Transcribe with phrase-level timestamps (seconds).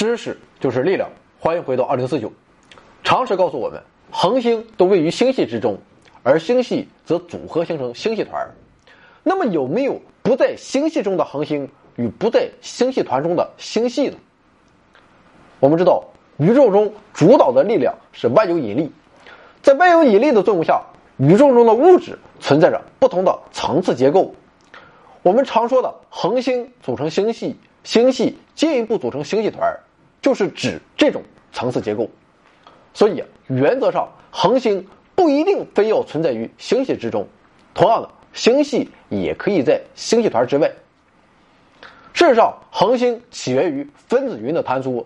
[0.00, 2.32] 知识就是力量，欢迎回到二零四九。
[3.04, 5.76] 常识告诉我们，恒星都位于星系之中，
[6.22, 8.48] 而星系则组合形成星系团。
[9.22, 14.16] 那么有没有不在星系中的恒星与不在星系团中的星系呢？
[15.58, 16.02] 我们知道，
[16.38, 18.90] 宇宙中主导的力量是万有引力，
[19.60, 20.82] 在万有引力的作用下，
[21.18, 24.34] 宇宙中的物质存在着不同的层次结构。
[25.20, 29.78] 我们常说的恒星组成星系，星系进一步组成星系团，
[30.30, 32.08] 就是指这种层次结构。
[32.94, 37.26] 所以，原则上，恒星不一定非要存在于星系之中。
[37.74, 40.70] 同样的，星系也可以在星系团之外。
[42.12, 45.04] 事实上，恒星起源于分子云的坍缩，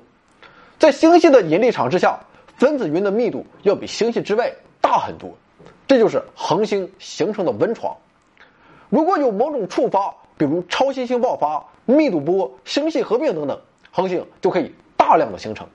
[0.78, 2.20] 在星系的引力场之下，
[2.58, 4.52] 分子云的密度要比星系之外
[4.82, 5.34] 大很多，
[5.86, 7.96] 这就是恒星形成的温床。
[8.90, 13.58] 如果有某种触发，比如超新星爆发、密度波、星系合并等等，
[13.90, 15.68] 恒星就可以大量的形成。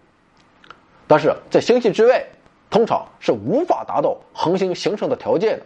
[1.08, 2.26] 但是在星系之外，
[2.72, 5.66] 通常是无法达到恒星形成的条件的。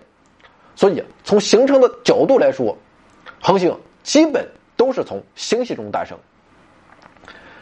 [0.76, 2.78] 所以从形成的角度来说，
[3.42, 6.18] 恒星基本都是从星系中诞生。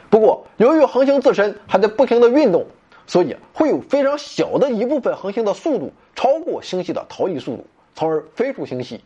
[0.09, 2.65] 不过，由于恒星自身还在不停的运动，
[3.05, 9.03] 所以会有非常小的一部分恒星的速度超过星系的逃逸速度，从而飞出星系。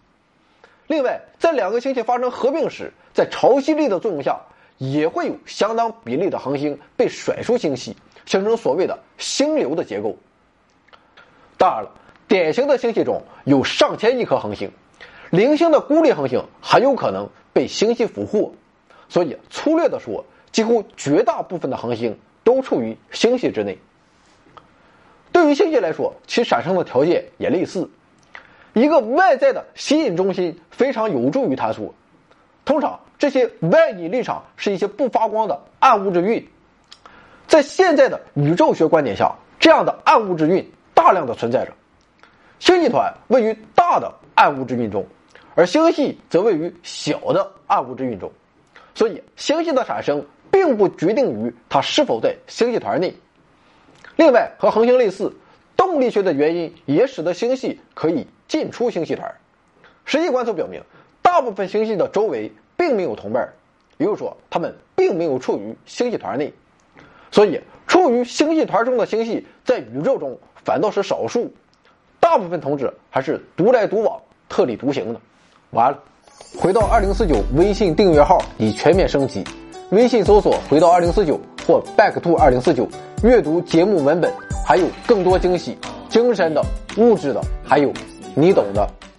[0.87, 4.39] 另外，在两个星系发生合并时，在潮汐力的作用下，
[4.77, 7.95] 也会有相当比例的恒星被甩出星系，
[8.25, 10.17] 形成所谓的星流的结构。
[11.57, 11.91] 当然了，
[12.27, 14.71] 典型的星系中有上千亿颗恒星，
[15.29, 18.53] 零星的孤立恒星很有可能被星系俘获，
[19.07, 23.77] 所以粗略的说，几乎绝大部分的恒星都处于星系之内。
[25.31, 27.89] 对于星系来说，其产生的条件也类似。
[28.73, 31.93] 一个外在的吸引中心非常有助于坍缩。
[32.65, 36.45] 通常，这些外引力场是一些不发光的暗物质云。
[37.47, 41.71] 在现在的宇宙学观点下，这样的暗物质云大量的存在着。
[42.59, 45.05] 星系团位于大的暗物质云中，
[45.53, 48.31] 而星系则位于小的暗物质云中。
[48.95, 53.13] 所以，星系的产生并不决定于它是否在星系团内。
[54.15, 55.31] 另外，和恒星类似。
[55.77, 59.35] 动力学的原因也使得星系可以进出星系团。
[60.05, 60.81] 实际观测表明，
[61.35, 63.45] 大部分星系的周围并没有同伴，
[63.97, 66.53] 也就是说，它们并没有处于星系团内。
[67.29, 71.51] 所以，处于星系团中的星系在宇宙中反倒是少数，
[72.21, 75.19] 大部分同志还是独来独往、特立独行的。
[75.71, 75.99] 完了，
[76.57, 79.43] 回到二零四九微信订阅号已全面升级，
[79.89, 82.87] 微信搜索“回到二零四九”或 “back to 二零四九”，
[83.23, 84.33] 阅读节目文本。
[84.65, 86.63] 还有更多惊喜，精神的、
[86.95, 87.91] 物质的，还有
[88.33, 88.89] 你懂的。